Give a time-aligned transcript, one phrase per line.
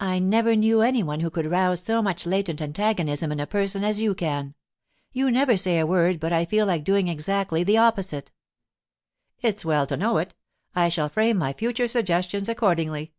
[0.00, 3.84] 'I never knew any one who could rouse so much latent antagonism in a person
[3.84, 4.54] as you can!
[5.12, 8.30] You never say a word but I feel like doing exactly the opposite.'
[9.42, 10.34] 'It's well to know it.
[10.74, 13.12] I shall frame my future suggestions accordingly.